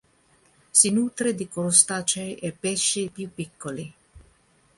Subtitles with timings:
[0.79, 3.93] Si nutre di crostacei e pesci più piccoli.